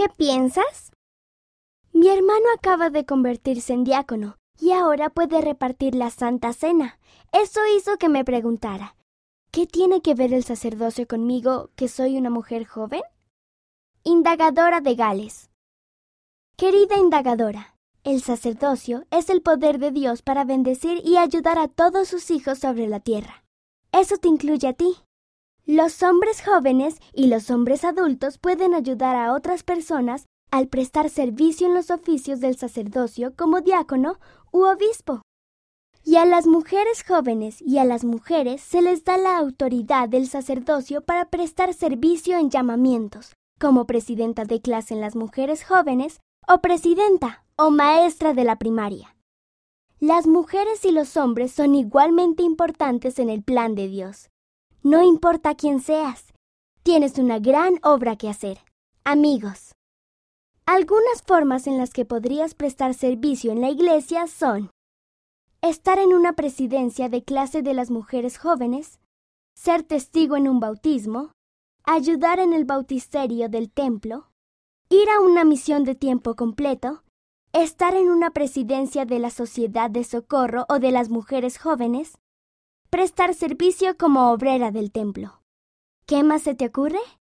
¿Qué 0.00 0.08
piensas? 0.08 0.92
Mi 1.92 2.08
hermano 2.08 2.46
acaba 2.56 2.88
de 2.88 3.04
convertirse 3.04 3.74
en 3.74 3.84
diácono 3.84 4.38
y 4.58 4.70
ahora 4.70 5.10
puede 5.10 5.42
repartir 5.42 5.94
la 5.94 6.08
Santa 6.08 6.54
Cena. 6.54 6.98
Eso 7.32 7.60
hizo 7.76 7.98
que 7.98 8.08
me 8.08 8.24
preguntara, 8.24 8.96
¿qué 9.52 9.66
tiene 9.66 10.00
que 10.00 10.14
ver 10.14 10.32
el 10.32 10.42
sacerdocio 10.42 11.06
conmigo 11.06 11.68
que 11.76 11.86
soy 11.88 12.16
una 12.16 12.30
mujer 12.30 12.64
joven? 12.64 13.02
Indagadora 14.02 14.80
de 14.80 14.94
Gales. 14.94 15.50
Querida 16.56 16.96
indagadora, 16.96 17.76
el 18.02 18.22
sacerdocio 18.22 19.04
es 19.10 19.28
el 19.28 19.42
poder 19.42 19.78
de 19.78 19.90
Dios 19.90 20.22
para 20.22 20.44
bendecir 20.44 21.02
y 21.04 21.18
ayudar 21.18 21.58
a 21.58 21.68
todos 21.68 22.08
sus 22.08 22.30
hijos 22.30 22.60
sobre 22.60 22.88
la 22.88 23.00
tierra. 23.00 23.44
Eso 23.92 24.16
te 24.16 24.28
incluye 24.28 24.66
a 24.66 24.72
ti. 24.72 24.96
Los 25.72 26.02
hombres 26.02 26.42
jóvenes 26.44 26.96
y 27.14 27.28
los 27.28 27.48
hombres 27.48 27.84
adultos 27.84 28.38
pueden 28.38 28.74
ayudar 28.74 29.14
a 29.14 29.32
otras 29.32 29.62
personas 29.62 30.26
al 30.50 30.66
prestar 30.66 31.08
servicio 31.08 31.68
en 31.68 31.74
los 31.74 31.92
oficios 31.92 32.40
del 32.40 32.56
sacerdocio 32.56 33.34
como 33.36 33.60
diácono 33.60 34.18
u 34.50 34.64
obispo. 34.64 35.22
Y 36.02 36.16
a 36.16 36.26
las 36.26 36.48
mujeres 36.48 37.04
jóvenes 37.06 37.62
y 37.62 37.78
a 37.78 37.84
las 37.84 38.02
mujeres 38.02 38.60
se 38.62 38.82
les 38.82 39.04
da 39.04 39.16
la 39.16 39.38
autoridad 39.38 40.08
del 40.08 40.26
sacerdocio 40.26 41.02
para 41.02 41.26
prestar 41.26 41.72
servicio 41.72 42.36
en 42.36 42.50
llamamientos, 42.50 43.34
como 43.60 43.86
presidenta 43.86 44.44
de 44.44 44.60
clase 44.60 44.94
en 44.94 45.00
las 45.00 45.14
mujeres 45.14 45.62
jóvenes 45.62 46.18
o 46.48 46.60
presidenta 46.60 47.44
o 47.54 47.70
maestra 47.70 48.34
de 48.34 48.42
la 48.42 48.56
primaria. 48.56 49.14
Las 50.00 50.26
mujeres 50.26 50.84
y 50.84 50.90
los 50.90 51.16
hombres 51.16 51.52
son 51.52 51.76
igualmente 51.76 52.42
importantes 52.42 53.20
en 53.20 53.30
el 53.30 53.44
plan 53.44 53.76
de 53.76 53.86
Dios. 53.86 54.30
No 54.82 55.02
importa 55.02 55.54
quién 55.54 55.80
seas, 55.80 56.32
tienes 56.82 57.18
una 57.18 57.38
gran 57.38 57.74
obra 57.82 58.16
que 58.16 58.30
hacer. 58.30 58.60
Amigos. 59.04 59.72
Algunas 60.64 61.22
formas 61.26 61.66
en 61.66 61.76
las 61.76 61.92
que 61.92 62.06
podrías 62.06 62.54
prestar 62.54 62.94
servicio 62.94 63.52
en 63.52 63.60
la 63.60 63.68
iglesia 63.68 64.26
son 64.26 64.70
estar 65.60 65.98
en 65.98 66.14
una 66.14 66.32
presidencia 66.32 67.10
de 67.10 67.22
clase 67.22 67.60
de 67.60 67.74
las 67.74 67.90
mujeres 67.90 68.38
jóvenes, 68.38 69.00
ser 69.54 69.82
testigo 69.82 70.38
en 70.38 70.48
un 70.48 70.60
bautismo, 70.60 71.32
ayudar 71.84 72.38
en 72.38 72.54
el 72.54 72.64
bautisterio 72.64 73.50
del 73.50 73.70
templo, 73.70 74.30
ir 74.88 75.10
a 75.10 75.20
una 75.20 75.44
misión 75.44 75.84
de 75.84 75.94
tiempo 75.94 76.36
completo, 76.36 77.02
estar 77.52 77.94
en 77.94 78.08
una 78.08 78.30
presidencia 78.30 79.04
de 79.04 79.18
la 79.18 79.28
Sociedad 79.28 79.90
de 79.90 80.04
Socorro 80.04 80.64
o 80.70 80.78
de 80.78 80.90
las 80.90 81.10
Mujeres 81.10 81.58
Jóvenes, 81.58 82.16
prestar 82.90 83.34
servicio 83.34 83.96
como 83.96 84.32
obrera 84.32 84.72
del 84.72 84.90
templo. 84.90 85.40
¿Qué 86.06 86.24
más 86.24 86.42
se 86.42 86.56
te 86.56 86.66
ocurre? 86.66 86.98